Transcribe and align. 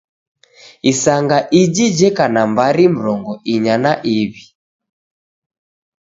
Isanga 0.91 1.37
iji 1.61 1.85
jeka 1.97 2.25
na 2.35 2.41
mbari 2.51 2.85
mrongo 2.95 3.31
inya 3.53 3.75
na 3.83 3.93
iw'i. 4.13 4.43